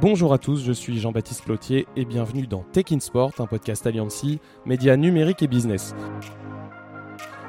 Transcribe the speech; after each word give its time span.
Bonjour 0.00 0.34
à 0.34 0.38
tous, 0.38 0.62
je 0.62 0.72
suis 0.72 0.98
Jean-Baptiste 0.98 1.44
Plotier 1.44 1.86
et 1.96 2.04
bienvenue 2.04 2.46
dans 2.46 2.64
Tech 2.72 2.84
in 2.92 3.00
Sport, 3.00 3.32
un 3.38 3.46
podcast 3.46 3.86
Alliancy, 3.86 4.40
médias 4.66 4.96
numériques 4.96 5.42
et 5.42 5.46
business. 5.46 5.94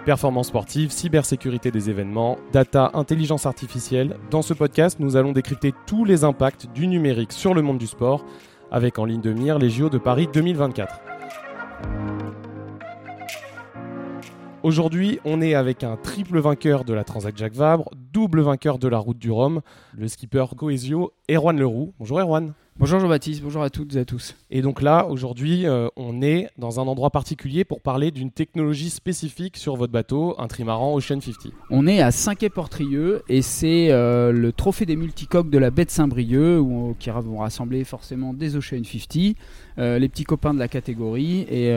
Performance 0.06 0.48
sportive, 0.48 0.90
cybersécurité 0.90 1.72
des 1.72 1.90
événements, 1.90 2.38
data, 2.54 2.92
intelligence 2.94 3.46
artificielle. 3.46 4.16
Dans 4.32 4.42
ce 4.42 4.54
podcast, 4.54 5.02
nous 5.02 5.18
allons 5.18 5.34
décrypter 5.34 5.74
tous 5.86 6.06
les 6.06 6.24
impacts 6.24 6.72
du 6.74 6.88
numérique 6.88 7.34
sur 7.34 7.54
le 7.54 7.62
monde 7.62 7.78
du 7.78 7.88
sport, 7.88 8.24
avec 8.72 9.00
en 9.00 9.04
ligne 9.04 9.20
de 9.20 9.34
mire 9.34 9.60
les 9.60 9.70
JO 9.70 9.90
de 9.90 9.98
Paris 9.98 10.30
2024. 10.32 11.02
Aujourd'hui, 14.64 15.20
on 15.26 15.42
est 15.42 15.54
avec 15.54 15.84
un 15.84 15.98
triple 15.98 16.40
vainqueur 16.40 16.84
de 16.84 16.94
la 16.94 17.04
Transat 17.04 17.36
Jacques 17.38 17.56
Vabre, 17.56 17.90
double 18.18 18.42
vainqueur 18.42 18.80
de 18.80 18.88
la 18.88 18.98
Route 18.98 19.20
du 19.20 19.30
Rhum, 19.30 19.62
le 19.96 20.08
skipper 20.08 20.46
Coesio, 20.58 21.14
Erwan 21.30 21.56
Leroux. 21.60 21.94
Bonjour 22.00 22.20
Erwan. 22.20 22.56
Bonjour 22.80 23.00
Jean-Baptiste, 23.00 23.42
bonjour 23.42 23.64
à 23.64 23.72
toutes 23.72 23.96
et 23.96 24.00
à 24.02 24.06
tous. 24.06 24.36
Et 24.52 24.62
donc 24.62 24.84
là, 24.84 25.08
aujourd'hui, 25.08 25.66
euh, 25.66 25.88
on 25.96 26.22
est 26.22 26.48
dans 26.60 26.80
un 26.80 26.84
endroit 26.84 27.10
particulier 27.10 27.64
pour 27.64 27.82
parler 27.82 28.12
d'une 28.12 28.30
technologie 28.30 28.92
spécifique 28.92 29.58
sur 29.58 29.76
votre 29.76 29.92
bateau, 29.92 30.36
un 30.38 30.48
trimaran 30.48 30.94
Ocean 30.94 31.20
50. 31.20 31.54
On 31.72 31.88
est 31.88 32.02
à 32.02 32.12
Saint-Quay-Portrieux 32.12 33.24
et 33.30 33.42
c'est 33.42 33.88
euh, 33.90 34.32
le 34.32 34.52
trophée 34.52 34.86
des 34.86 34.96
multicoques 34.96 35.50
de 35.50 35.58
la 35.58 35.72
baie 35.72 35.86
de 35.86 35.90
Saint-Brieuc 35.90 36.60
où, 36.60 36.96
qui 37.00 37.10
vont 37.10 37.40
rassembler 37.40 37.84
forcément 37.84 38.32
des 38.32 38.56
Ocean 38.56 38.84
50, 38.84 39.36
euh, 39.80 39.98
les 39.98 40.08
petits 40.08 40.26
copains 40.26 40.54
de 40.54 40.60
la 40.60 40.68
catégorie. 40.68 41.48
Et 41.50 41.74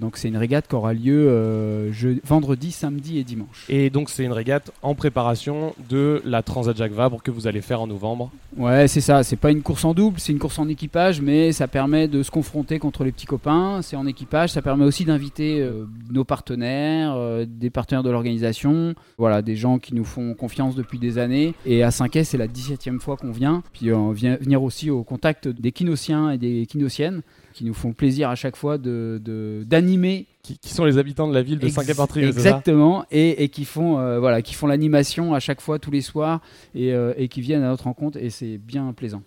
donc 0.00 0.16
c'est 0.16 0.28
une 0.28 0.36
régate 0.36 0.68
qui 0.68 0.76
aura 0.76 0.94
lieu 0.94 1.90
vendredi, 2.22 2.70
samedi 2.70 3.18
et 3.18 3.24
dimanche. 3.24 3.66
Et 3.68 3.90
donc 3.90 4.10
c'est 4.10 4.22
une 4.22 4.32
régate 4.32 4.70
en 4.82 4.94
préparation 4.94 5.74
de 5.88 6.22
la 6.24 6.42
Transat 6.42 6.76
Jacques 6.76 6.92
Vabre 6.92 7.22
que 7.22 7.30
vous 7.30 7.46
allez 7.46 7.60
faire 7.60 7.80
en 7.80 7.86
novembre. 7.86 8.30
Ouais, 8.56 8.88
c'est 8.88 9.00
ça. 9.00 9.22
C'est 9.22 9.36
pas 9.36 9.50
une 9.50 9.62
course 9.62 9.84
en 9.84 9.94
double, 9.94 10.18
c'est 10.18 10.32
une 10.32 10.38
course 10.38 10.58
en 10.58 10.68
équipage, 10.68 11.20
mais 11.20 11.52
ça 11.52 11.68
permet 11.68 12.08
de 12.08 12.22
se 12.22 12.30
confronter 12.30 12.78
contre 12.78 13.04
les 13.04 13.12
petits 13.12 13.26
copains. 13.26 13.80
C'est 13.82 13.96
en 13.96 14.06
équipage, 14.06 14.50
ça 14.50 14.62
permet 14.62 14.84
aussi 14.84 15.04
d'inviter 15.04 15.60
euh, 15.60 15.86
nos 16.10 16.24
partenaires, 16.24 17.14
euh, 17.16 17.44
des 17.46 17.70
partenaires 17.70 18.02
de 18.02 18.10
l'organisation, 18.10 18.94
voilà, 19.18 19.42
des 19.42 19.56
gens 19.56 19.78
qui 19.78 19.94
nous 19.94 20.04
font 20.04 20.34
confiance 20.34 20.74
depuis 20.74 20.98
des 20.98 21.18
années. 21.18 21.54
Et 21.66 21.82
à 21.82 21.90
5 21.90 22.18
c'est 22.24 22.38
la 22.38 22.48
17e 22.48 22.98
fois 22.98 23.16
qu'on 23.16 23.32
vient. 23.32 23.62
Puis 23.72 23.92
on 23.92 24.10
vient 24.12 24.36
venir 24.36 24.62
aussi 24.62 24.90
au 24.90 25.02
contact 25.04 25.48
des 25.48 25.72
kinosiens 25.72 26.30
et 26.30 26.38
des 26.38 26.66
kinosiennes 26.66 27.22
qui 27.56 27.64
nous 27.64 27.72
font 27.72 27.94
plaisir 27.94 28.28
à 28.28 28.34
chaque 28.34 28.54
fois 28.54 28.76
de 28.76 29.64
d'animer 29.66 30.26
qui, 30.42 30.58
sont 30.68 30.84
les 30.84 30.98
habitants 30.98 31.26
de 31.26 31.32
la 31.34 31.42
ville 31.42 31.58
de 31.58 31.68
Saint-Quay-Portrieux. 31.68 32.28
Exactement, 32.28 33.06
et, 33.10 33.42
et, 33.42 33.48
qui 33.48 33.64
font 33.64 33.98
euh, 33.98 34.20
voilà, 34.20 34.42
qui 34.42 34.54
font 34.54 34.66
l'animation 34.66 35.32
à 35.32 35.40
chaque 35.40 35.62
fois 35.62 35.78
tous 35.78 35.90
les 35.90 36.02
soirs 36.02 36.40
et, 36.74 36.92
et 37.16 37.28
qui 37.28 37.40
viennent 37.40 37.62
à 37.62 37.68
notre 37.68 37.84
rencontre 37.84 38.18
et 38.18 38.28
c'est 38.28 38.58
bien 38.58 38.92
plaisant. 38.92 39.22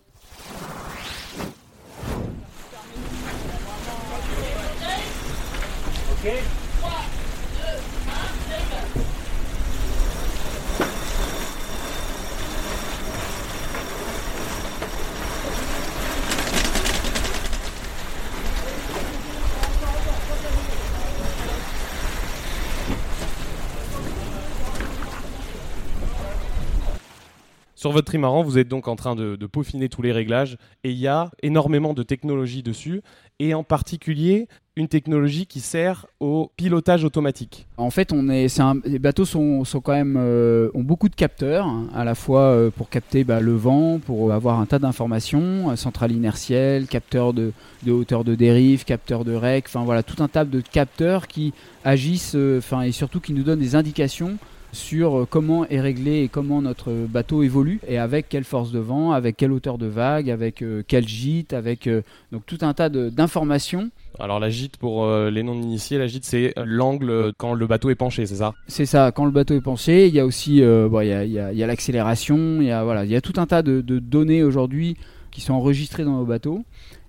Sur 27.80 27.94
votre 27.94 28.08
trimaran, 28.08 28.44
vous 28.44 28.58
êtes 28.58 28.68
donc 28.68 28.90
en 28.90 28.98
train 28.98 29.16
de, 29.16 29.38
peaufiner 29.46 29.88
tous 29.88 30.02
les 30.02 30.12
réglages 30.12 30.58
et 30.84 30.92
il 30.92 30.98
y 30.98 31.08
a 31.08 31.32
énormément 31.42 31.94
de 31.94 32.04
technologies 32.04 32.62
dessus 32.62 33.02
et 33.40 33.54
en 33.54 33.64
particulier 33.64 34.50
une 34.76 34.90
technologie 34.90 35.46
qui 35.46 35.62
sert 35.62 36.06
au 36.20 36.52
pilotage 36.58 37.06
automatique. 37.06 37.68
En 37.78 37.90
fait, 37.90 38.12
on 38.12 38.28
est, 38.28 38.54
les 38.84 39.00
bateaux 39.00 39.24
sont, 39.24 39.64
quand 39.82 39.94
même, 39.94 40.18
euh, 40.20 40.70
ont 40.74 40.84
beaucoup 40.84 41.08
de 41.08 41.16
capteurs, 41.16 41.70
à 41.96 42.04
la 42.04 42.16
fois 42.16 42.42
euh, 42.42 42.70
pour 42.70 42.90
capter 42.90 43.24
bah, 43.24 43.40
le 43.40 43.54
vent, 43.54 44.00
pour 44.00 44.34
avoir 44.34 44.60
un 44.60 44.66
tas 44.66 44.80
d'informations, 44.80 45.72
euh, 45.72 45.78
centrale 45.78 46.12
inertielle, 46.12 46.86
capteur 46.86 47.32
de, 47.32 47.54
hauteur 47.88 48.26
de 48.26 48.36
dérive, 48.36 48.84
capteur 48.84 49.24
de 49.24 49.34
rec, 49.34 49.68
enfin 49.70 49.86
voilà, 49.86 50.04
tout 50.04 50.22
un 50.22 50.28
tas 50.28 50.44
de 50.44 50.60
capteurs 50.60 51.28
qui 51.28 51.54
agissent, 51.86 52.36
enfin 52.58 52.82
et 52.82 52.92
surtout 52.92 53.22
qui 53.22 53.32
nous 53.32 53.44
donnent 53.44 53.60
des 53.60 53.76
indications 53.76 54.38
sur 54.72 55.20
euh, 55.20 55.28
comment 55.30 55.66
est 55.68 55.82
réglé 55.82 56.24
et 56.24 56.28
comment 56.28 56.62
notre 56.62 56.92
bateau 56.92 57.44
évolue 57.44 57.80
et 57.88 57.98
avec 57.98 58.30
quelle 58.30 58.44
force 58.44 58.72
de 58.72 58.80
vent, 58.80 59.12
avec 59.12 59.38
quelle 59.38 59.52
hauteur 59.52 59.78
de 59.78 59.88
vague, 59.88 60.30
avec 60.30 60.62
euh, 60.62 60.84
quel 60.88 61.08
gîte, 61.08 61.54
avec 61.54 61.88
euh, 61.88 62.02
donc 62.32 62.46
tout 62.46 62.60
un 62.62 62.74
tas 62.74 62.90
d'informations. 62.90 63.90
Alors 64.20 64.40
la 64.40 64.50
gîte 64.50 64.78
pour 64.78 65.08
les 65.08 65.44
non-initiés, 65.44 65.98
la 65.98 66.08
gîte 66.08 66.26
c'est 66.26 66.54
l'angle 66.58 67.32
quand 67.38 67.54
le 67.54 67.68
bateau 67.68 67.90
est 67.90 67.96
penché, 67.96 68.26
c'est 68.26 68.36
ça? 68.36 68.54
C'est 68.68 68.86
ça, 68.86 69.12
quand 69.12 69.24
le 69.24 69.32
bateau 69.32 69.54
est 69.56 69.62
penché, 69.62 70.08
il 70.08 70.14
y 70.14 70.20
a 70.20 70.26
aussi 70.26 70.58
il 70.58 70.62
y 70.62 71.40
a, 71.40 71.54
y 71.54 71.64
a 71.64 71.68
l'accélération, 71.68 72.58
il 72.60 72.68
y 72.68 72.72
a 72.72 72.84
voilà, 72.84 73.06
il 73.06 73.12
y 73.12 73.16
a 73.16 73.22
tout 73.22 73.34
un 73.38 73.46
tas 73.46 73.62
de, 73.62 73.80
de 73.80 74.00
données 74.00 74.44
aujourd'hui 74.44 74.98
qui 75.32 75.42
sont 75.42 75.54
enregistrées 75.54 76.04
dans 76.04 76.18
nos 76.18 76.26
bateaux 76.26 76.64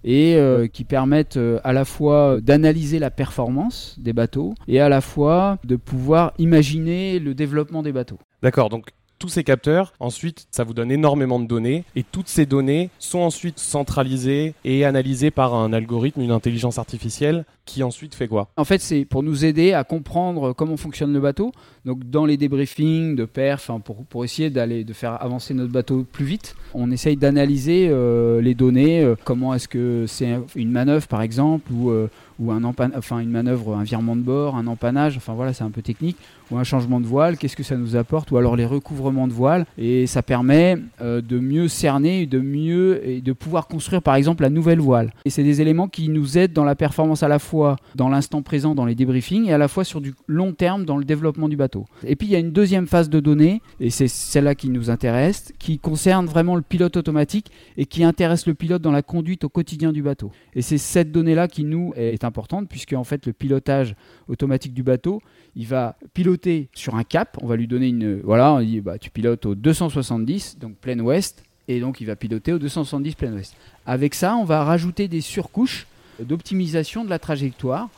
et 0.05 0.37
euh, 0.37 0.67
qui 0.67 0.85
permettent 0.85 1.37
euh, 1.37 1.61
à 1.65 1.73
la 1.73 1.85
fois 1.85 2.41
d'analyser 2.41 2.99
la 2.99 3.11
performance 3.11 3.97
des 3.99 4.13
bateaux 4.13 4.55
et 4.69 4.81
à 4.81 4.89
la 4.89 5.01
fois 5.01 5.59
de 5.65 5.77
pouvoir 5.77 6.33
imaginer 6.39 7.19
le 7.19 7.35
développement 7.35 7.83
des 7.83 7.93
bateaux. 7.93 8.19
D'accord, 8.43 8.69
donc 8.69 8.91
tous 9.21 9.29
ces 9.29 9.45
capteurs, 9.45 9.93
ensuite, 10.01 10.47
ça 10.51 10.65
vous 10.65 10.73
donne 10.75 10.91
énormément 10.91 11.39
de 11.39 11.47
données 11.47 11.85
et 11.95 12.03
toutes 12.03 12.29
ces 12.29 12.47
données 12.47 12.89
sont 12.99 13.21
ensuite 13.21 13.59
centralisées 13.59 14.55
et 14.65 14.85
analysées 14.85 15.31
par 15.31 15.55
un 15.55 15.73
algorithme, 15.75 16.23
une 16.23 16.31
intelligence 16.31 16.79
artificielle 16.79 17.45
qui 17.67 17.83
ensuite 17.83 18.15
fait 18.15 18.27
quoi? 18.27 18.49
En 18.57 18.65
fait, 18.65 18.81
c'est 18.81 19.05
pour 19.05 19.23
nous 19.23 19.45
aider 19.45 19.75
à 19.75 19.85
comprendre 19.85 20.55
comment 20.55 20.77
fonctionne 20.77 21.13
le 21.13 21.21
bateau. 21.21 21.53
Donc, 21.85 22.09
dans 22.09 22.25
les 22.25 22.37
débriefings 22.37 23.15
de 23.15 23.27
perf, 23.27 23.71
pour, 23.85 24.05
pour 24.07 24.25
essayer 24.25 24.51
d'aller 24.51 24.85
de 24.85 24.93
faire 24.93 25.23
avancer 25.23 25.55
notre 25.55 25.71
bateau 25.71 26.05
plus 26.11 26.25
vite, 26.25 26.57
on 26.75 26.91
essaye 26.91 27.17
d'analyser 27.17 27.89
euh, 27.91 28.41
les 28.41 28.55
données. 28.55 29.03
Euh, 29.03 29.15
comment 29.25 29.55
est-ce 29.55 29.69
que 29.69 30.07
c'est 30.09 30.39
une 30.57 30.73
manœuvre, 30.73 31.07
par 31.07 31.23
exemple, 31.23 31.71
ou 31.73 31.91
euh, 31.91 32.09
ou 32.41 32.51
un 32.51 32.65
enfin 32.65 33.19
une 33.19 33.31
manœuvre, 33.31 33.77
un 33.77 33.85
virement 33.85 34.17
de 34.17 34.23
bord, 34.23 34.57
un 34.57 34.67
empannage, 34.67 35.17
enfin 35.17 35.35
voilà, 35.35 35.53
c'est 35.53 35.63
un 35.63 35.71
peu 35.71 35.83
technique, 35.83 36.17
ou 36.51 36.57
un 36.57 36.65
changement 36.65 37.01
de 37.01 37.07
voile, 37.07 37.37
qu'est-ce 37.37 37.55
que 37.55 37.63
ça 37.63 37.77
nous 37.77 37.97
apporte, 37.97 38.31
ou 38.31 38.39
alors 38.39 38.57
les 38.57 38.65
recouvrements 38.65 39.29
de 39.29 39.33
voile, 39.33 39.67
et 39.77 40.07
ça 40.07 40.23
permet 40.23 40.79
euh, 41.03 41.21
de 41.21 41.39
mieux 41.39 41.69
cerner, 41.69 42.27
de 42.27 42.41
mieux 42.41 43.07
et 43.07 43.21
de 43.21 43.33
pouvoir 43.33 43.69
construire 43.69 44.03
par 44.03 44.15
exemple 44.15 44.43
la 44.43 44.51
nouvelle 44.51 44.81
voile. 44.81 45.13
Et 45.27 45.31
c'est 45.31 45.45
des 45.45 45.61
éléments 45.61 45.87
qui 45.87 46.09
nous 46.09 46.39
aident 46.39 46.55
dans 46.55 46.65
la 46.65 46.75
performance 46.75 47.23
à 47.23 47.29
la 47.29 47.39
fois 47.39 47.77
dans 47.95 48.09
l'instant 48.09 48.41
présent, 48.41 48.75
dans 48.75 48.87
les 48.87 48.95
débriefings, 48.95 49.47
et 49.47 49.53
à 49.53 49.59
la 49.59 49.69
fois 49.69 49.85
sur 49.85 50.01
du 50.01 50.15
long 50.27 50.53
terme 50.53 50.87
dans 50.87 50.97
le 50.97 51.05
développement 51.05 51.49
du 51.49 51.57
bateau. 51.57 51.85
Et 52.05 52.17
puis 52.17 52.27
il 52.27 52.31
y 52.31 52.37
a 52.37 52.41
une 52.41 52.53
deuxième 52.53 52.87
phase 52.87 53.11
de 53.11 53.21
données, 53.21 53.61
et 53.81 53.91
c'est 53.91 54.09
celle-là 54.09 54.55
qui 54.55 54.71
nous 54.71 54.89
intéresse, 54.89 55.53
qui 55.59 55.79
concerne 55.79 56.25
vraiment 56.25 56.57
le 56.57 56.63
pilote 56.63 56.97
automatique 56.97 57.51
et 57.77 57.85
qui 57.85 58.03
intéresse 58.03 58.47
le 58.47 58.55
pilote 58.55 58.81
dans 58.81 58.93
la 58.93 59.03
conduite 59.03 59.45
au 59.45 59.51
quotidien 59.51 59.93
du 59.93 60.03
bateau. 60.03 60.33
Et 60.55 60.63
c'est 60.63 60.79
cette 60.79 61.13
donnée-là 61.13 61.47
qui 61.47 61.65
nous 61.65 61.93
est 61.97 62.25
importante 62.25 62.30
puisque 62.69 62.93
en 62.93 63.05
fait 63.05 63.27
le 63.27 63.33
pilotage 63.33 63.95
automatique 64.29 64.75
du 64.75 64.83
bateau, 64.83 65.23
il 65.57 65.67
va 65.67 65.97
piloter 66.15 66.69
sur 66.75 66.95
un 66.95 67.05
cap, 67.05 67.37
on 67.43 67.47
va 67.47 67.57
lui 67.57 67.67
donner 67.67 67.89
une 67.89 68.21
voilà, 68.21 68.53
on 68.53 68.61
dit 68.61 68.81
bah, 68.81 68.99
tu 68.99 69.11
pilotes 69.11 69.47
au 69.47 69.55
270 69.55 70.59
donc 70.59 70.77
plein 70.77 70.99
ouest 71.01 71.45
et 71.69 71.81
donc 71.81 72.01
il 72.01 72.07
va 72.07 72.17
piloter 72.17 72.53
au 72.53 72.59
270 72.59 73.15
plein 73.15 73.33
ouest. 73.33 73.55
Avec 73.87 74.15
ça, 74.15 74.37
on 74.37 74.45
va 74.45 74.65
rajouter 74.65 75.09
des 75.09 75.21
surcouches 75.21 75.87
d'optimisation 76.21 77.05
de 77.05 77.11
la 77.11 77.19
trajectoire, 77.19 77.89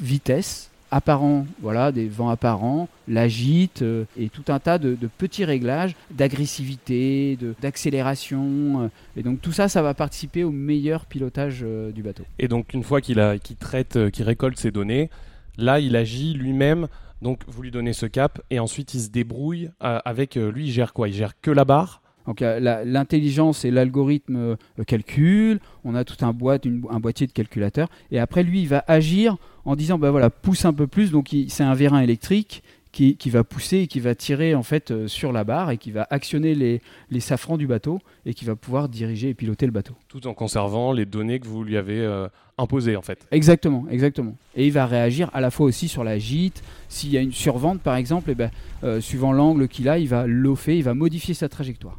vitesse, 0.00 0.67
apparent, 0.90 1.46
voilà, 1.60 1.92
des 1.92 2.08
vents 2.08 2.30
apparents, 2.30 2.88
la 3.06 3.28
gîte 3.28 3.82
euh, 3.82 4.04
et 4.18 4.28
tout 4.28 4.44
un 4.48 4.58
tas 4.58 4.78
de, 4.78 4.96
petits 5.18 5.44
réglages 5.44 5.94
d'agressivité, 6.10 7.38
d'accélération. 7.60 8.82
Euh, 8.82 8.88
et 9.16 9.22
donc 9.22 9.40
tout 9.40 9.52
ça, 9.52 9.68
ça 9.68 9.82
va 9.82 9.94
participer 9.94 10.44
au 10.44 10.50
meilleur 10.50 11.06
pilotage 11.06 11.60
euh, 11.62 11.90
du 11.92 12.02
bateau. 12.02 12.24
Et 12.38 12.48
donc 12.48 12.74
une 12.74 12.82
fois 12.82 13.00
qu'il 13.00 13.22
qu'il 13.42 13.56
traite, 13.56 14.10
qu'il 14.10 14.24
récolte 14.24 14.58
ces 14.58 14.70
données, 14.70 15.10
là 15.56 15.80
il 15.80 15.96
agit 15.96 16.34
lui-même. 16.34 16.88
Donc 17.20 17.42
vous 17.48 17.62
lui 17.62 17.70
donnez 17.70 17.92
ce 17.92 18.06
cap 18.06 18.40
et 18.50 18.60
ensuite 18.60 18.94
il 18.94 19.00
se 19.00 19.10
débrouille 19.10 19.70
avec 19.80 20.36
lui. 20.36 20.66
Il 20.66 20.70
gère 20.70 20.92
quoi? 20.92 21.08
Il 21.08 21.14
gère 21.14 21.40
que 21.40 21.50
la 21.50 21.64
barre 21.64 22.00
donc 22.28 22.40
l'intelligence 22.40 23.64
et 23.64 23.70
l'algorithme 23.70 24.56
calculent, 24.86 25.60
on 25.82 25.94
a 25.94 26.04
tout 26.04 26.22
un, 26.24 26.34
boîte, 26.34 26.66
un 26.66 27.00
boîtier 27.00 27.26
de 27.26 27.32
calculateur, 27.32 27.88
et 28.10 28.18
après 28.18 28.42
lui 28.42 28.60
il 28.60 28.68
va 28.68 28.84
agir 28.86 29.38
en 29.64 29.76
disant 29.76 29.98
bah 29.98 30.10
voilà 30.10 30.28
pousse 30.28 30.66
un 30.66 30.74
peu 30.74 30.86
plus, 30.86 31.10
donc 31.10 31.34
c'est 31.48 31.64
un 31.64 31.74
vérin 31.74 32.00
électrique 32.00 32.62
qui, 32.92 33.30
va 33.30 33.44
pousser 33.44 33.78
et 33.78 33.86
qui 33.86 34.00
va 34.00 34.14
tirer 34.14 34.54
en 34.54 34.62
fait 34.62 34.90
euh, 34.90 35.06
sur 35.06 35.32
la 35.32 35.44
barre 35.44 35.70
et 35.70 35.78
qui 35.78 35.90
va 35.90 36.06
actionner 36.10 36.54
les, 36.54 36.80
les, 37.10 37.20
safrans 37.20 37.56
du 37.56 37.66
bateau 37.66 38.00
et 38.26 38.34
qui 38.34 38.44
va 38.44 38.56
pouvoir 38.56 38.88
diriger 38.88 39.28
et 39.28 39.34
piloter 39.34 39.66
le 39.66 39.72
bateau. 39.72 39.94
Tout 40.08 40.26
en 40.26 40.34
conservant 40.34 40.92
les 40.92 41.06
données 41.06 41.38
que 41.38 41.46
vous 41.46 41.62
lui 41.62 41.76
avez 41.76 42.00
euh, 42.00 42.28
imposées 42.56 42.96
en 42.96 43.02
fait. 43.02 43.26
Exactement, 43.30 43.86
exactement. 43.90 44.36
Et 44.56 44.66
il 44.66 44.72
va 44.72 44.86
réagir 44.86 45.30
à 45.32 45.40
la 45.40 45.50
fois 45.50 45.66
aussi 45.66 45.88
sur 45.88 46.02
la 46.02 46.18
gîte. 46.18 46.62
S'il 46.88 47.10
y 47.10 47.18
a 47.18 47.20
une 47.20 47.32
survente 47.32 47.80
par 47.80 47.96
exemple, 47.96 48.30
et 48.30 48.32
eh 48.32 48.36
ben, 48.36 48.50
euh, 48.84 49.00
suivant 49.00 49.32
l'angle 49.32 49.68
qu'il 49.68 49.88
a, 49.88 49.98
il 49.98 50.08
va 50.08 50.26
l'offer, 50.26 50.76
il 50.76 50.84
va 50.84 50.94
modifier 50.94 51.34
sa 51.34 51.48
trajectoire. 51.48 51.98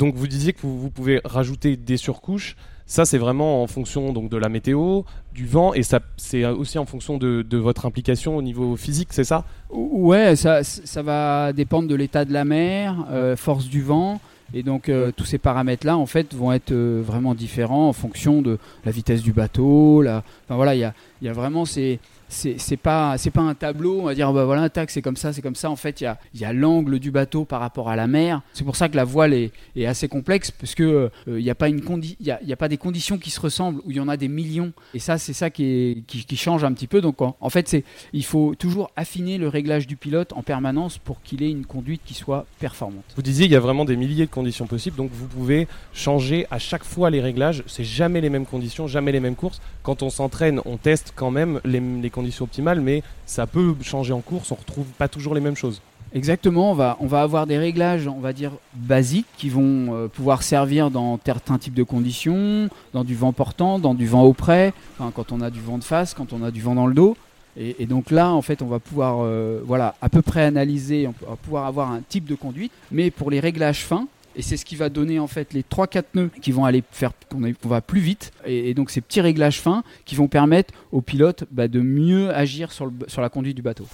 Donc 0.00 0.14
vous 0.16 0.26
disiez 0.26 0.52
que 0.54 0.62
vous, 0.62 0.80
vous 0.80 0.90
pouvez 0.90 1.20
rajouter 1.24 1.76
des 1.76 1.98
surcouches. 1.98 2.56
Ça, 2.86 3.04
c'est 3.04 3.18
vraiment 3.18 3.62
en 3.62 3.68
fonction 3.68 4.12
donc, 4.12 4.30
de 4.30 4.36
la 4.36 4.48
météo, 4.48 5.02
du 5.32 5.46
vent, 5.46 5.74
et 5.74 5.84
ça, 5.84 6.00
c'est 6.16 6.44
aussi 6.44 6.76
en 6.76 6.86
fonction 6.86 7.18
de, 7.18 7.42
de 7.42 7.56
votre 7.56 7.86
implication 7.86 8.36
au 8.36 8.42
niveau 8.42 8.74
physique, 8.76 9.10
c'est 9.12 9.28
ça? 9.32 9.44
Ouais, 9.70 10.34
ça, 10.34 10.64
ça 10.64 11.02
va 11.02 11.52
dépendre 11.52 11.86
de 11.86 11.94
l'état 11.94 12.24
de 12.24 12.32
la 12.32 12.44
mer, 12.44 13.06
euh, 13.10 13.36
force 13.36 13.66
du 13.68 13.82
vent. 13.82 14.20
Et 14.52 14.64
donc 14.64 14.88
euh, 14.88 15.12
tous 15.16 15.24
ces 15.24 15.38
paramètres-là, 15.38 15.96
en 15.96 16.06
fait, 16.06 16.34
vont 16.34 16.50
être 16.50 16.72
euh, 16.72 17.00
vraiment 17.04 17.36
différents 17.36 17.88
en 17.88 17.92
fonction 17.92 18.42
de 18.42 18.58
la 18.84 18.90
vitesse 18.90 19.22
du 19.22 19.32
bateau. 19.32 20.02
La... 20.02 20.24
Enfin 20.44 20.56
voilà, 20.56 20.74
il 20.74 20.80
y 20.80 20.84
a, 20.84 20.92
il 21.22 21.26
y 21.26 21.30
a 21.30 21.32
vraiment 21.32 21.64
ces, 21.64 22.00
c'est 22.30 22.76
pas 22.76 23.18
c'est 23.18 23.30
pas 23.30 23.40
un 23.40 23.54
tableau 23.54 24.00
on 24.00 24.04
va 24.04 24.14
dire 24.14 24.32
bah 24.32 24.44
voilà 24.44 24.68
tac 24.70 24.90
c'est 24.90 25.02
comme 25.02 25.16
ça 25.16 25.32
c'est 25.32 25.42
comme 25.42 25.54
ça. 25.56 25.70
En 25.70 25.76
fait 25.76 26.00
il 26.00 26.04
y 26.04 26.06
a, 26.06 26.18
y 26.34 26.44
a 26.44 26.52
l'angle 26.52 26.98
du 26.98 27.10
bateau 27.10 27.44
par 27.44 27.60
rapport 27.60 27.88
à 27.88 27.96
la 27.96 28.06
mer. 28.06 28.40
C'est 28.52 28.64
pour 28.64 28.76
ça 28.76 28.88
que 28.88 28.96
la 28.96 29.04
voile 29.04 29.34
est, 29.34 29.52
est 29.76 29.86
assez 29.86 30.08
complexe 30.08 30.50
parce 30.50 30.74
que 30.74 31.10
euh, 31.28 31.38
il 31.40 31.44
y 31.44 31.50
a 31.50 31.54
pas 31.54 31.68
une 31.68 31.80
y 31.80 32.16
y 32.20 32.52
a 32.52 32.56
pas 32.56 32.68
des 32.68 32.76
conditions 32.76 33.18
qui 33.18 33.30
se 33.30 33.40
ressemblent 33.40 33.80
où 33.84 33.90
il 33.90 33.96
y 33.96 34.00
en 34.00 34.08
a 34.08 34.16
des 34.16 34.28
millions. 34.28 34.72
Et 34.94 34.98
ça 34.98 35.18
c'est 35.18 35.32
ça 35.32 35.50
qui, 35.50 35.64
est, 35.64 36.02
qui, 36.06 36.24
qui 36.24 36.36
change 36.36 36.64
un 36.64 36.72
petit 36.72 36.86
peu. 36.86 37.00
Donc 37.00 37.20
en, 37.20 37.36
en 37.40 37.50
fait 37.50 37.68
c'est 37.68 37.84
il 38.12 38.24
faut 38.24 38.54
toujours 38.54 38.90
affiner 38.96 39.36
le 39.36 39.48
réglage 39.48 39.86
du 39.86 39.96
pilote 39.96 40.32
en 40.32 40.42
permanence 40.42 40.98
pour 40.98 41.22
qu'il 41.22 41.42
ait 41.42 41.50
une 41.50 41.66
conduite 41.66 42.02
qui 42.04 42.14
soit 42.14 42.46
performante. 42.58 43.04
Vous 43.16 43.22
disiez 43.22 43.46
il 43.46 43.52
y 43.52 43.56
a 43.56 43.60
vraiment 43.60 43.84
des 43.84 43.96
milliers 43.96 44.26
de 44.26 44.30
conditions 44.30 44.66
possibles, 44.66 44.96
donc 44.96 45.10
vous 45.12 45.26
pouvez 45.26 45.66
changer 45.92 46.46
à 46.50 46.58
chaque 46.58 46.84
fois 46.84 47.10
les 47.10 47.20
réglages. 47.20 47.64
C'est 47.66 47.84
jamais 47.84 48.20
les 48.20 48.30
mêmes 48.30 48.46
conditions, 48.46 48.86
jamais 48.86 49.12
les 49.12 49.20
mêmes 49.20 49.34
courses. 49.34 49.60
Quand 49.82 50.02
on 50.02 50.10
s'entraîne, 50.10 50.60
on 50.64 50.76
teste 50.76 51.12
quand 51.16 51.30
même 51.30 51.60
les, 51.64 51.80
les 51.80 52.10
conditions 52.20 52.44
optimales, 52.44 52.80
mais 52.80 53.02
ça 53.26 53.46
peut 53.46 53.74
changer 53.82 54.12
en 54.12 54.20
course. 54.20 54.52
On 54.52 54.56
retrouve 54.56 54.86
pas 54.98 55.08
toujours 55.08 55.34
les 55.34 55.40
mêmes 55.40 55.56
choses. 55.56 55.80
Exactement, 56.12 56.72
on 56.72 56.74
va, 56.74 56.96
on 56.98 57.06
va 57.06 57.22
avoir 57.22 57.46
des 57.46 57.56
réglages, 57.56 58.08
on 58.08 58.18
va 58.18 58.32
dire, 58.32 58.50
basiques 58.74 59.28
qui 59.36 59.48
vont 59.48 59.94
euh, 59.94 60.08
pouvoir 60.08 60.42
servir 60.42 60.90
dans 60.90 61.20
certains 61.24 61.56
types 61.56 61.74
de 61.74 61.84
conditions, 61.84 62.68
dans 62.92 63.04
du 63.04 63.14
vent 63.14 63.32
portant, 63.32 63.78
dans 63.78 63.94
du 63.94 64.06
vent 64.08 64.24
auprès, 64.24 64.72
enfin, 64.98 65.12
quand 65.14 65.30
on 65.30 65.40
a 65.40 65.50
du 65.50 65.60
vent 65.60 65.78
de 65.78 65.84
face, 65.84 66.12
quand 66.12 66.32
on 66.32 66.42
a 66.42 66.50
du 66.50 66.60
vent 66.60 66.74
dans 66.74 66.88
le 66.88 66.94
dos. 66.94 67.16
Et, 67.56 67.86
donc 67.86 68.10
là, 68.10 68.30
en 68.30 68.42
fait, 68.42 68.62
on 68.62 68.66
va 68.66 68.78
pouvoir 68.78 69.18
euh, 69.20 69.60
voilà, 69.64 69.94
à 70.00 70.08
peu 70.08 70.22
près 70.22 70.42
analyser, 70.42 71.08
on 71.08 71.30
va 71.30 71.36
pouvoir 71.36 71.66
avoir 71.66 71.90
un 71.90 72.00
type 72.08 72.24
de 72.24 72.34
conduite, 72.34 72.72
mais 72.90 73.10
pour 73.10 73.30
les 73.30 73.40
réglages 73.40 73.84
fins, 73.84 74.06
et 74.36 74.42
c'est 74.42 74.56
ce 74.56 74.64
qui 74.64 74.76
va 74.76 74.88
donner 74.88 75.18
en 75.18 75.26
fait 75.26 75.52
les 75.52 75.62
3-4 75.62 76.04
nœuds 76.14 76.30
qui 76.40 76.52
vont 76.52 76.64
aller 76.64 76.82
faire 76.90 77.12
qu'on 77.28 77.68
va 77.68 77.80
plus 77.80 78.00
vite. 78.00 78.32
Et, 78.44 78.74
donc 78.74 78.90
ces 78.90 79.00
petits 79.00 79.20
réglages 79.20 79.60
fins 79.60 79.82
qui 80.04 80.14
vont 80.14 80.28
permettre 80.28 80.72
au 80.92 81.00
pilote 81.00 81.44
bah, 81.50 81.68
de 81.68 81.80
mieux 81.80 82.34
agir 82.34 82.72
sur, 82.72 82.90
la 83.18 83.28
conduite 83.28 83.56
du 83.56 83.62
bateau. 83.62 83.86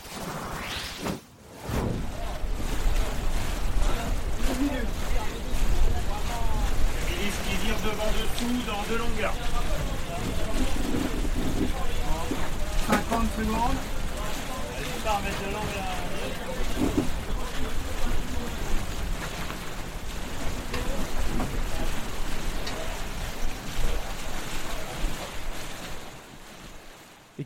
Dans 8.66 8.82
deux 8.88 8.98
longueurs. 8.98 9.34
50 12.86 13.26
secondes. 13.36 13.76
De 15.06 15.52
l'angle. 15.52 17.05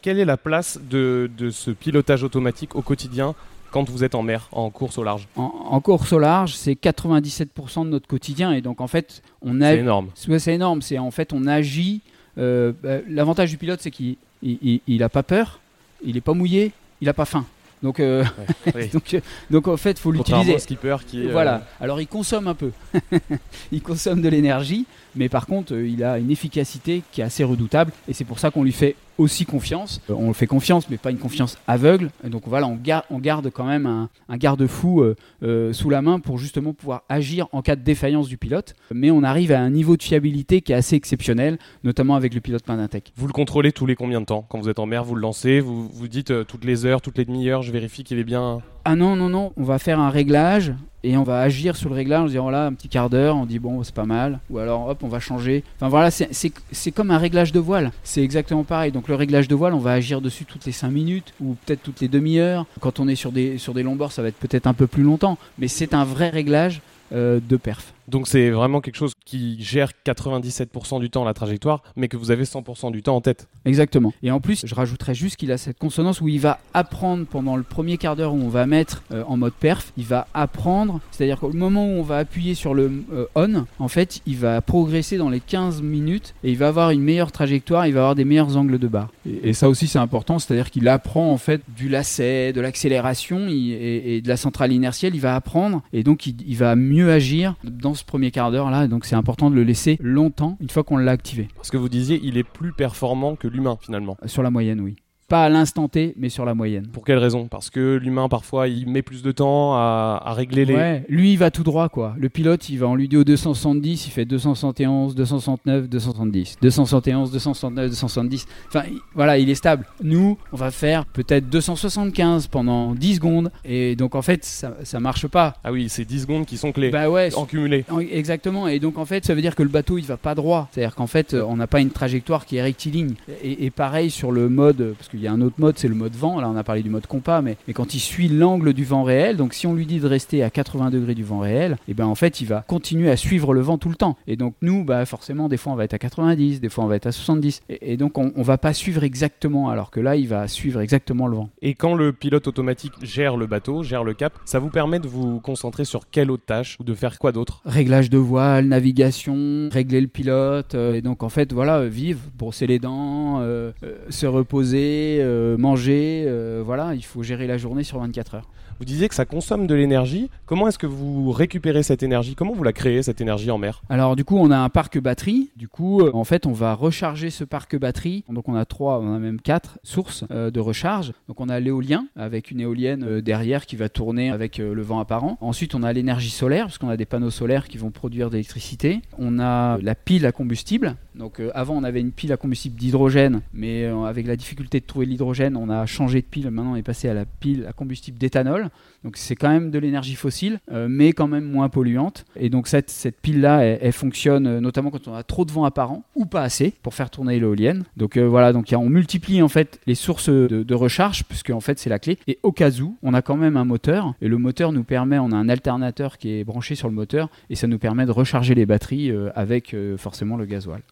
Quelle 0.01 0.19
est 0.19 0.25
la 0.25 0.37
place 0.37 0.79
de, 0.91 1.31
de 1.39 1.51
ce 1.51 1.71
pilotage 1.71 2.23
automatique 2.25 2.75
au 2.77 2.83
quotidien 2.83 3.35
quand 3.71 3.89
vous 3.89 4.03
êtes 4.03 4.17
en 4.17 4.23
mer, 4.25 4.49
en 4.51 4.69
course 4.71 4.99
au 4.99 5.05
large 5.05 5.29
En, 5.37 5.43
en 5.71 5.81
course 5.81 6.13
au 6.13 6.19
large, 6.19 6.55
c'est 6.55 6.73
97% 6.73 7.85
de 7.85 7.91
notre 7.91 8.09
quotidien. 8.09 8.51
Et 8.53 8.61
donc 8.63 8.81
en 8.81 8.89
fait, 8.89 9.23
on 9.43 9.61
a 9.61 9.71
C'est 9.71 9.79
énorme. 9.79 10.09
Ouais, 10.29 10.39
c'est 10.41 10.55
énorme. 10.55 10.83
C'est 10.83 10.99
en 10.99 11.11
fait 11.13 11.33
on 11.33 11.47
agit. 11.47 12.01
euh, 12.39 12.73
bah, 12.83 12.97
L'avantage 13.09 13.51
du 13.51 13.59
pilote, 13.59 13.81
c'est 13.81 13.91
qu'il 13.93 14.17
il, 14.43 14.59
il- 14.63 14.81
il 14.89 15.03
a 15.05 15.09
pas 15.09 15.23
peur, 15.23 15.61
il 16.05 16.17
est 16.17 16.21
pas 16.21 16.35
mouillé, 16.35 16.73
il 17.01 17.09
a 17.09 17.15
pas 17.15 17.27
faim. 17.27 17.45
Donc, 17.83 17.99
euh, 18.01 18.25
Oui. 18.75 18.89
donc, 18.89 19.15
euh, 19.15 19.21
donc 19.51 19.67
en 19.69 19.77
fait, 19.79 19.99
faut 19.99 20.11
l'utiliser. 20.11 20.59
skipper 20.59 20.97
qui 21.07 21.23
est, 21.23 21.27
euh, 21.29 21.33
Voilà. 21.33 21.63
Alors 21.81 22.01
il 22.01 22.07
consomme 22.09 22.47
un 22.49 22.55
peu. 22.55 22.73
il 23.73 23.81
consomme 23.83 24.21
de 24.21 24.29
l'énergie, 24.29 24.85
mais 25.17 25.29
par 25.29 25.47
contre, 25.47 25.75
euh, 25.75 25.87
il 25.89 26.03
a 26.05 26.19
une 26.19 26.31
efficacité 26.31 27.03
qui 27.13 27.21
est 27.21 27.25
assez 27.25 27.45
redoutable. 27.45 27.93
Et 28.09 28.13
c'est 28.13 28.25
pour 28.25 28.39
ça 28.39 28.51
qu'on 28.51 28.63
lui 28.65 28.73
fait 28.73 28.97
aussi 29.19 29.45
confiance. 29.45 30.01
Euh, 30.09 30.15
on 30.17 30.29
le 30.29 30.33
fait 30.33 30.47
confiance, 30.47 30.89
mais 30.89 30.97
pas 30.97 31.11
une 31.11 31.19
confiance 31.19 31.59
aveugle. 31.67 32.11
Et 32.25 32.31
donc 32.31 32.43
voilà, 32.47 32.67
on, 32.67 32.77
gar- 32.77 33.05
on 33.11 33.19
garde 33.19 33.51
quand 33.51 33.67
même 33.67 33.87
un, 33.87 34.37
garde-fou 34.37 35.03
euh, 35.03 35.15
euh, 35.43 35.73
sous 35.73 35.91
la 35.91 36.01
main 36.01 36.21
pour 36.21 36.39
justement 36.39 36.73
pouvoir 36.73 37.03
agir 37.09 37.47
en 37.53 37.61
cas 37.63 37.77
de 37.77 37.83
défaillance 37.83 38.29
du 38.29 38.39
pilote. 38.39 38.75
Mais 38.95 39.11
on 39.11 39.23
arrive 39.23 39.53
à 39.53 39.61
un 39.61 39.71
niveau 39.71 39.97
de 39.97 40.03
fiabilité 40.03 40.63
qui 40.63 40.73
est 40.73 40.77
assez 40.77 40.97
exceptionnel, 40.97 41.59
notamment 41.85 42.15
avec 42.15 42.33
le 42.35 42.41
pilote 42.41 42.63
Pandintech. 42.63 43.13
Vous 43.17 43.27
le 43.27 43.33
contrôlez 43.33 43.73
tous 43.73 43.85
les 43.87 43.95
combien 43.95 44.21
de 44.21 44.27
temps? 44.27 44.47
Quand 44.49 44.59
vous 44.59 44.69
êtes 44.69 44.79
en 44.79 44.87
mer, 44.87 45.05
vous 45.05 45.15
le 45.15 45.21
lancez, 45.21 45.61
vous 45.61 45.89
vous 45.89 46.09
dites 46.09 46.31
euh, 46.31 46.45
toutes 46.45 46.65
les 46.65 46.87
heures, 46.87 47.03
toutes 47.03 47.19
les 47.19 47.25
demi-heures, 47.27 47.63
je 47.63 47.73
vérifie 47.73 48.05
qu'il 48.05 48.19
est 48.19 48.25
bien. 48.25 48.63
Ah 48.85 48.97
non, 48.97 49.15
non, 49.17 49.29
non, 49.29 49.53
on 49.57 49.65
va 49.65 49.79
faire 49.79 50.01
un 50.01 50.11
réglage 50.11 50.73
et 51.03 51.17
on 51.17 51.23
va 51.23 51.41
agir 51.41 51.77
sur 51.77 51.89
le 51.91 51.95
réglage 51.95 52.21
en 52.23 52.27
disant 52.27 52.43
voilà, 52.43 52.67
un 52.67 52.73
petit 52.73 52.89
quart 52.89 53.09
d'heure, 53.11 53.37
on 53.37 53.47
dit 53.47 53.59
bon, 53.59 53.83
c'est 53.83 53.95
pas 53.95 54.05
mal. 54.07 54.41
Ou 54.51 54.59
alors 54.59 54.89
hop, 54.89 55.03
on 55.03 55.09
va 55.09 55.21
changer. 55.21 55.65
Enfin 55.77 55.89
voilà, 55.89 56.11
c'est- 56.11 56.91
comme 56.95 57.11
un 57.11 57.19
réglage 57.19 57.53
de 57.53 57.61
voile. 57.61 57.93
C'est 58.05 58.23
exactement 58.23 58.65
pareil. 58.65 58.91
Donc 58.93 59.09
le 59.09 59.15
réglage 59.15 59.49
de 59.49 59.55
voile, 59.55 59.75
on 59.75 59.79
va 59.79 59.93
agir 59.93 60.21
dessus 60.21 60.45
toutes 60.45 60.65
les 60.67 60.73
5 60.73 60.91
minutes 60.91 61.33
ou 61.41 61.57
peut-être 61.67 61.83
toutes 61.83 62.01
les 62.01 62.09
demi-heures. 62.09 62.67
Quand 62.81 63.01
on 63.01 63.09
est 63.09 63.15
sur 63.15 63.33
des, 63.33 63.59
sur 63.59 63.75
des 63.75 63.83
longs 63.83 63.97
bords, 63.97 64.13
ça 64.13 64.23
va 64.23 64.29
être 64.29 64.39
peut-être 64.39 64.67
un 64.67 64.75
peu 64.75 64.87
plus 64.87 65.03
longtemps. 65.03 65.39
Mais 65.59 65.69
c'est 65.69 65.95
un 65.95 66.05
vrai 66.05 66.29
réglage 66.31 66.81
euh, 67.13 67.41
de 67.47 67.57
perf. 67.57 67.93
Donc 68.11 68.27
c'est 68.27 68.51
vraiment 68.51 68.81
quelque 68.81 68.97
chose 68.97 69.13
qui 69.25 69.63
gère 69.63 69.93
97% 70.05 71.01
du 71.01 71.11
temps 71.11 71.25
la 71.25 71.33
trajectoire, 71.33 71.83
mais 71.97 72.09
que 72.09 72.17
vous 72.17 72.31
avez 72.33 72.45
100% 72.45 72.91
du 72.91 73.03
temps 73.03 73.15
en 73.15 73.21
tête. 73.21 73.49
Exactement. 73.65 74.13
Et 74.23 74.31
en 74.33 74.41
plus, 74.41 74.67
je 74.67 74.75
rajouterais 74.75 75.15
juste 75.15 75.37
qu'il 75.37 75.53
a 75.53 75.59
cette 75.59 75.79
consonance 75.79 76.21
où 76.21 76.29
il 76.29 76.41
va 76.41 76.59
apprendre 76.75 77.25
pendant 77.25 77.57
le 77.57 77.63
premier 77.63 77.99
quart 77.99 78.17
d'heure 78.17 78.35
où 78.35 78.41
on 78.41 78.49
va 78.49 78.67
mettre 78.67 79.05
euh, 79.13 79.23
en 79.29 79.37
mode 79.37 79.53
perf, 79.53 79.93
il 79.97 80.05
va 80.05 80.27
apprendre, 80.35 81.01
c'est-à-dire 81.13 81.39
qu'au 81.39 81.53
moment 81.53 81.87
où 81.87 81.99
on 81.99 82.03
va 82.03 82.19
appuyer 82.19 82.55
sur 82.55 82.75
le 82.75 82.91
euh, 83.13 83.27
on, 83.37 83.65
en 83.79 83.89
fait, 83.89 84.21
il 84.27 84.37
va 84.37 84.61
progresser 84.61 85.17
dans 85.17 85.31
les 85.31 85.41
15 85.41 85.83
minutes 85.83 86.35
et 86.43 86.51
il 86.51 86.59
va 86.59 86.69
avoir 86.69 86.91
une 86.91 87.03
meilleure 87.03 87.31
trajectoire, 87.31 87.87
il 87.87 87.95
va 87.95 88.01
avoir 88.01 88.15
des 88.17 88.25
meilleurs 88.25 88.57
angles 88.57 88.79
de 88.79 88.89
barre. 88.89 89.11
Et, 89.25 89.51
et 89.51 89.53
ça 89.53 89.69
aussi 89.69 89.87
c'est 89.87 89.99
important, 89.99 90.41
c'est-à-dire 90.41 90.71
qu'il 90.71 90.89
apprend 90.89 91.31
en 91.31 91.39
fait 91.39 91.63
Du 91.77 91.89
lacet, 91.89 92.53
de 92.53 92.61
l'accélération 92.61 93.47
et 93.49 94.21
de 94.23 94.29
la 94.29 94.37
centrale 94.37 94.73
inertielle, 94.73 95.15
il 95.15 95.21
va 95.21 95.37
apprendre 95.37 95.83
et 95.93 96.03
donc 96.03 96.27
il, 96.27 96.37
il 96.47 96.57
va 96.57 96.75
mieux 96.75 97.13
agir 97.13 97.55
dans 97.63 97.95
ce 98.01 98.05
premier 98.05 98.31
quart 98.31 98.51
d'heure 98.51 98.71
là. 98.71 98.89
Donc 98.89 99.05
c'est 99.05 99.15
important 99.15 99.51
de 99.51 99.55
le 99.55 99.63
laisser 99.63 99.99
longtemps 100.01 100.57
une 100.61 100.71
fois 100.71 100.83
qu'on 100.83 100.97
l'a 100.97 101.13
activé. 101.13 101.49
Parce 101.57 101.71
que 101.71 101.77
vous 101.77 101.89
disiez, 101.89 102.21
il 102.23 102.37
est 102.37 102.45
plus 102.45 102.73
performant 102.73 103.37
que 103.37 103.47
l'humain 103.47 103.79
finalement. 103.81 104.17
Sur 104.27 104.43
la 104.43 104.51
moyenne, 104.51 104.81
oui. 104.81 104.97
Pas 105.31 105.45
à 105.45 105.49
l'instant 105.49 105.89
T, 105.89 106.13
mais 106.19 106.29
sur 106.29 106.45
la 106.45 106.55
moyenne. 106.55 106.89
Pour 106.89 107.05
quelle 107.05 107.17
raison? 107.19 107.47
Parce 107.49 107.71
que 107.71 107.97
l'humain, 107.97 108.29
parfois, 108.29 108.69
il 108.69 108.87
met 108.89 109.01
plus 109.01 109.23
de 109.23 109.33
temps 109.33 109.75
à, 109.75 110.21
à 110.23 110.35
régler 110.35 110.65
les. 110.67 110.75
Ouais, 110.75 111.05
lui 111.09 111.33
il 111.33 111.39
va 111.39 111.51
tout 111.51 111.63
droit 111.63 111.89
quoi. 111.89 112.15
Le 112.19 112.29
pilote 112.29 112.69
il 112.69 112.79
va 112.81 112.89
en 112.89 112.95
lui 112.97 113.09
dit 113.09 113.17
au 113.17 113.25
270, 113.25 114.07
il 114.07 114.11
fait 114.11 114.25
271, 114.25 115.15
269, 115.15 115.89
270, 115.89 116.57
271, 116.61 117.31
269, 117.31 117.91
270. 117.91 118.47
Enfin 118.69 118.83
il- 118.91 118.99
voilà, 119.15 119.39
il 119.39 119.49
est 119.49 119.55
stable. 119.55 119.87
Nous, 120.03 120.37
on 120.53 120.57
va 120.57 120.71
faire 120.73 121.07
peut-être 121.07 121.49
275 121.49 122.49
pendant 122.49 122.95
10 122.95 123.15
secondes 123.17 123.51
et 123.65 123.95
donc 123.97 124.15
en 124.15 124.23
fait 124.23 124.45
ça, 124.45 124.75
ça 124.83 124.99
marche 125.01 125.27
pas. 125.29 125.55
Ah 125.65 125.73
oui, 125.73 125.89
c'est 125.89 126.05
10 126.05 126.23
secondes 126.23 126.45
qui 126.47 126.57
sont 126.57 126.73
clés. 126.73 126.91
Bah 126.91 127.09
ouais, 127.09 127.33
en 127.37 127.45
cumulé. 127.47 127.85
en- 127.91 128.01
Exactement, 128.01 128.67
et 128.67 128.81
donc 128.81 128.99
en 128.99 129.05
fait 129.05 129.25
ça 129.25 129.35
veut 129.35 129.43
dire 129.43 129.55
que 129.55 129.63
le 129.63 129.69
bateau 129.69 129.97
il 129.99 130.05
va 130.05 130.17
pas 130.17 130.35
droit, 130.35 130.69
c'est-à-dire 130.73 130.95
qu'en 130.97 131.07
fait 131.07 131.35
on 131.35 131.57
n'a 131.57 131.67
pas 131.69 131.81
une 131.81 131.91
trajectoire 131.91 132.47
qui 132.47 132.57
est 132.57 132.63
rectiligne. 132.63 133.15
Et, 133.45 133.67
et 133.67 133.71
pareil 133.71 134.11
sur 134.11 134.33
le 134.33 134.49
mode, 134.49 134.95
parce 134.99 135.09
qu'il 135.09 135.20
y 135.23 135.29
a 135.29 135.33
un 135.33 135.41
autre 135.41 135.57
mode, 135.59 135.79
c'est 135.79 135.89
le 135.89 135.95
mode 135.95 136.15
vent, 136.15 136.41
là 136.41 136.49
on 136.49 136.57
a 136.57 136.65
parlé 136.65 136.83
du 136.83 136.91
mode 136.91 137.07
compas, 137.07 137.43
mais, 137.43 137.57
mais 137.67 137.75
quand 137.75 137.95
il 137.95 138.01
suit 138.01 138.29
l'angle 138.29 138.73
du 138.73 138.85
vent 138.85 139.03
réel, 139.03 139.37
donc 139.37 139.55
si 139.55 139.67
on 139.67 139.75
lui 139.75 139.87
dit 139.87 140.01
de 140.01 140.07
rester 140.07 140.43
à 140.43 140.51
80 140.51 140.91
degrés 140.91 141.15
du 141.15 141.25
vent 141.25 141.41
réel, 141.41 141.77
et 141.89 141.95
ben 141.95 142.07
en 142.07 142.15
fait 142.15 142.41
il 142.41 142.47
va 142.47 142.65
continuer 142.67 143.11
à 143.11 143.17
suivre 143.17 143.55
le 143.55 143.61
vent 143.61 143.79
tout 143.79 143.89
le 143.89 143.95
temps. 143.95 144.17
Et 144.27 144.37
donc 144.37 144.55
nous, 144.63 144.85
bah 144.85 145.05
forcément 145.07 145.49
des 145.49 145.57
fois 145.57 145.73
on 145.73 145.77
va 145.77 145.85
être 145.85 145.95
à 145.95 145.99
90, 145.99 146.61
des 146.61 146.69
fois 146.69 146.85
on 146.85 146.87
va 146.89 146.97
être 146.97 147.07
à 147.07 147.13
70, 147.13 147.63
et, 147.69 147.93
et 147.93 147.97
donc 147.97 148.19
on, 148.19 148.33
on 148.37 148.43
va 148.43 148.59
pas 148.59 148.73
suivre 148.73 149.05
exactement, 149.05 149.71
alors 149.71 149.91
que 149.91 150.01
là 150.01 150.17
il 150.17 150.29
va 150.29 150.49
suivre 150.49 150.81
exactement 150.81 151.27
le 151.27 151.37
vent. 151.37 151.51
Et 151.63 151.75
quand 151.75 151.95
le 151.95 152.13
pilote 152.13 152.47
automatique 152.47 152.93
gère 153.03 153.37
le 153.37 153.47
bateau, 153.47 153.83
gère 153.83 154.05
le 154.05 154.15
cap, 154.15 154.33
ça 154.45 154.59
vous 154.59 154.71
permet 154.71 154.99
de 154.99 155.09
vous 155.09 155.41
concentrer 155.41 155.85
sur 155.85 156.11
quelle 156.11 156.31
autre 156.31 156.45
tâche 156.47 156.77
ou 156.81 156.85
de 156.85 156.95
faire 156.95 157.19
quoi 157.19 157.33
d'autre? 157.33 157.61
Réglage 157.65 158.11
de 158.11 158.19
voile, 158.19 158.67
navigation, 158.67 159.69
régler 159.73 160.01
le 160.01 160.07
pilote. 160.07 160.75
euh, 160.75 160.95
et 160.95 161.03
donc 161.03 161.23
en 161.23 161.29
fait, 161.29 161.53
voilà, 161.53 161.87
vivre, 161.87 162.21
brosser 162.37 162.67
les 162.67 162.79
dents, 162.79 163.41
euh, 163.41 163.73
euh, 163.83 163.97
se 164.09 164.27
reposer, 164.27 165.10
manger. 165.59 166.25
euh, 166.27 166.63
voilà, 166.65 166.95
il 166.95 167.05
faut 167.05 167.23
gérer 167.23 167.47
la 167.47 167.59
journée 167.59 167.85
sur 167.85 167.99
24 167.99 168.35
heures. 168.35 168.49
Vous 168.81 168.87
disiez 168.87 169.09
que 169.11 169.15
ça 169.15 169.27
consomme 169.27 169.67
de 169.67 169.75
l'énergie. 169.75 170.31
Comment 170.47 170.67
est-ce 170.67 170.79
que 170.79 170.87
vous 170.87 171.33
récupérez 171.33 171.83
cette 171.83 172.03
énergie? 172.03 172.35
Comment 172.35 172.55
vous 172.55 172.63
la 172.63 172.73
créez, 172.73 173.03
cette 173.03 173.21
énergie 173.21 173.51
en 173.51 173.59
mer? 173.59 173.83
Alors 173.91 174.17
du 174.17 174.25
coup, 174.25 174.39
on 174.39 174.51
a 174.51 174.57
un 174.57 174.71
parc 174.71 174.99
batterie. 174.99 175.51
Du 175.55 175.69
coup, 175.69 176.01
euh, 176.01 176.11
en 176.15 176.25
fait, 176.25 176.47
on 176.47 176.53
va 176.53 176.73
recharger 176.73 177.29
ce 177.29 177.45
parc 177.45 177.77
batterie. 177.77 178.25
Donc 178.31 178.49
on 178.49 178.55
a 178.55 178.65
trois, 178.65 178.99
on 179.01 179.15
a 179.15 179.19
même 179.19 179.39
quatre 179.39 179.79
sources 179.83 180.25
euh, 180.31 180.51
de 180.51 180.61
recharge. 180.61 181.13
Donc 181.29 181.43
on 181.43 181.51
a 181.51 181.61
l'éolien 181.61 182.07
avec 182.17 182.51
une 182.51 182.59
éolienne 182.59 183.05
euh, 183.05 183.21
derrière 183.21 183.67
qui 183.67 183.77
va 183.77 183.91
tourner 183.91 184.31
avec 184.31 184.57
le 184.57 184.81
vent 184.81 184.99
apparent. 184.99 185.37
Ensuite, 185.43 185.75
on 185.75 185.83
a 185.83 185.93
l'énergie 185.93 186.31
solaire 186.31 186.65
parce 186.65 186.79
qu'on 186.79 186.89
a 186.89 186.97
des 186.97 187.05
panneaux 187.05 187.29
solaires 187.29 187.69
qui 187.69 187.77
vont 187.77 187.91
produire 187.91 188.31
de 188.31 188.37
l'électricité. 188.37 189.03
On 189.19 189.41
a 189.41 189.77
la 189.77 189.95
pile 189.95 190.25
à 190.25 190.33
combustible. 190.33 190.97
Donc 191.15 191.43
avant, 191.53 191.77
on 191.77 191.85
avait 191.85 192.01
une 192.01 192.13
pile 192.13 192.33
à 192.33 192.39
combustible 192.39 192.77
d'hydrogène, 192.77 193.43
mais 193.53 193.85
avec 193.85 194.27
la 194.27 194.37
difficulté 194.37 194.81
de 194.81 194.87
trouver 194.87 195.05
l'hydrogène, 195.05 195.55
on 195.55 195.69
a 195.69 195.85
changé 195.85 196.23
de 196.23 196.27
pile. 196.27 196.51
Maintenant, 196.51 196.73
on 196.73 196.77
est 196.77 196.83
passé 196.83 197.11
à 197.11 197.15
la 197.15 197.27
pile 197.27 197.67
à 197.69 197.75
combustible 197.75 198.17
d'éthanol. 198.17 198.70
Donc 199.05 199.17
c'est 199.17 199.35
quand 199.35 199.49
même 199.49 199.71
de 199.71 199.79
l'énergie 199.79 200.15
fossile, 200.15 200.61
euh, 200.71 200.87
mais 200.91 201.13
quand 201.13 201.29
même 201.29 201.45
moins 201.45 201.69
polluante. 201.69 202.25
Et 202.37 202.51
donc 202.51 202.69
cette, 202.69 202.93
pile-là, 203.23 203.63
elle, 203.65 203.93
fonctionne 203.93 204.47
euh, 204.47 204.61
notamment 204.61 204.91
quand 204.91 205.09
on 205.09 205.15
a 205.15 205.23
trop 205.23 205.45
de 205.45 205.53
vent 205.53 205.65
apparent 205.65 206.05
ou 206.15 206.27
pas 206.27 206.43
assez 206.43 206.75
pour 206.83 206.95
faire 206.95 207.11
tourner 207.11 207.41
l'éolienne. 207.41 207.85
Donc 207.97 208.17
euh, 208.17 208.27
voilà, 208.27 208.53
donc 208.53 208.75
on 208.77 208.89
multiplie 208.89 209.43
en 209.43 209.49
fait 209.49 209.81
les 209.87 209.95
sources 209.95 210.29
de, 210.29 210.63
de 210.63 210.75
recharge, 210.75 211.25
puisque 211.25 211.51
en 211.51 211.61
fait 211.61 211.79
c'est 211.79 211.91
la 211.91 211.99
clé. 211.99 212.19
Et 212.27 212.39
au 212.43 212.53
cas 212.53 212.71
où, 212.71 212.97
on 213.03 213.15
a 213.15 213.23
quand 213.23 213.37
même 213.37 213.57
un 213.57 213.65
moteur, 213.65 214.15
et 214.21 214.29
le 214.29 214.39
moteur 214.39 214.73
nous 214.73 214.85
permet, 214.85 215.19
on 215.19 215.33
a 215.33 215.37
un 215.37 215.49
alternateur 215.49 216.19
qui 216.19 216.33
est 216.33 216.45
branché 216.45 216.75
sur 216.75 216.89
le 216.89 216.95
moteur, 216.95 217.31
et 217.49 217.55
ça 217.55 217.67
nous 217.67 217.79
permet 217.79 218.07
de 218.07 218.13
recharger 218.13 218.55
les 218.55 218.67
batteries 218.67 219.13
avec 219.35 219.75
forcément 219.97 220.37
le 220.37 220.45
gasoil. 220.45 220.83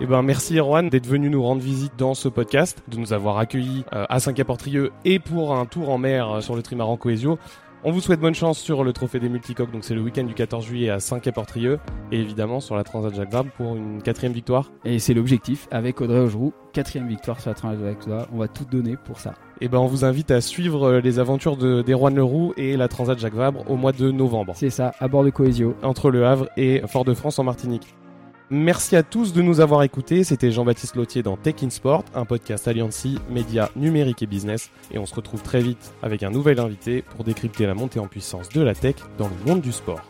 Eh 0.00 0.06
ben, 0.06 0.22
merci 0.22 0.58
Erwan 0.58 0.88
d'être 0.90 1.06
venu 1.06 1.30
nous 1.30 1.42
rendre 1.42 1.62
visite 1.62 1.92
dans 1.96 2.12
ce 2.14 2.28
podcast, 2.28 2.82
de 2.88 2.98
nous 2.98 3.12
avoir 3.14 3.38
accueillis 3.38 3.84
euh, 3.94 4.04
à 4.10 4.20
Saint-Caportrieux 4.20 4.90
et 5.06 5.18
pour 5.18 5.54
un 5.54 5.64
tour 5.64 5.88
en 5.88 5.96
mer 5.96 6.30
euh, 6.30 6.40
sur 6.42 6.54
le 6.54 6.62
trimaran 6.62 6.98
Coesio. 6.98 7.38
On 7.82 7.92
vous 7.92 8.00
souhaite 8.00 8.20
bonne 8.20 8.34
chance 8.34 8.58
sur 8.58 8.84
le 8.84 8.92
trophée 8.92 9.20
des 9.20 9.28
multicoques, 9.28 9.70
donc 9.70 9.84
c'est 9.84 9.94
le 9.94 10.02
week-end 10.02 10.24
du 10.24 10.34
14 10.34 10.64
juillet 10.66 10.90
à 10.90 10.98
Saint-Caportrieux, 10.98 11.78
et 12.10 12.20
évidemment 12.20 12.58
sur 12.60 12.74
la 12.74 12.82
Transat 12.84 13.14
Jacques 13.14 13.30
Vabre 13.32 13.50
pour 13.56 13.76
une 13.76 14.02
quatrième 14.02 14.32
victoire. 14.32 14.70
Et 14.84 14.98
c'est 14.98 15.14
l'objectif 15.14 15.68
avec 15.70 16.00
Audrey 16.00 16.18
Augeroux, 16.18 16.52
quatrième 16.72 17.06
victoire 17.08 17.40
sur 17.40 17.50
la 17.50 17.54
Transat 17.54 17.78
On 18.32 18.38
va 18.38 18.48
tout 18.48 18.64
donner 18.64 18.96
pour 19.02 19.18
ça. 19.20 19.34
Et 19.60 19.68
ben, 19.68 19.78
on 19.78 19.86
vous 19.86 20.04
invite 20.04 20.30
à 20.30 20.40
suivre 20.42 20.88
euh, 20.88 21.00
les 21.00 21.18
aventures 21.20 21.56
de- 21.56 21.80
d'Erwan 21.82 22.14
Leroux 22.14 22.52
et 22.58 22.76
la 22.76 22.88
Transat 22.88 23.18
Jacques 23.18 23.34
Vabre 23.34 23.64
au 23.70 23.76
mois 23.76 23.92
de 23.92 24.10
novembre, 24.10 24.52
C'est 24.56 24.68
ça, 24.70 24.92
à 24.98 25.06
bord 25.08 25.24
de 25.24 25.30
Coesio. 25.30 25.74
entre 25.82 26.10
Le 26.10 26.26
Havre 26.26 26.48
et 26.56 26.82
Fort-de-France 26.86 27.38
en 27.38 27.44
Martinique. 27.44 27.94
Merci 28.48 28.94
à 28.94 29.02
tous 29.02 29.32
de 29.32 29.42
nous 29.42 29.58
avoir 29.58 29.82
écoutés. 29.82 30.22
C'était 30.22 30.52
Jean-Baptiste 30.52 30.94
Lautier 30.94 31.24
dans 31.24 31.36
Tech 31.36 31.56
in 31.64 31.70
Sport, 31.70 32.04
un 32.14 32.24
podcast 32.24 32.68
Alliancy, 32.68 33.18
médias 33.28 33.70
numériques 33.74 34.22
et 34.22 34.26
business. 34.26 34.70
Et 34.92 34.98
on 34.98 35.06
se 35.06 35.16
retrouve 35.16 35.42
très 35.42 35.60
vite 35.60 35.92
avec 36.00 36.22
un 36.22 36.30
nouvel 36.30 36.60
invité 36.60 37.02
pour 37.02 37.24
décrypter 37.24 37.66
la 37.66 37.74
montée 37.74 37.98
en 37.98 38.06
puissance 38.06 38.48
de 38.50 38.60
la 38.62 38.76
tech 38.76 38.94
dans 39.18 39.26
le 39.26 39.34
monde 39.50 39.62
du 39.62 39.72
sport. 39.72 40.00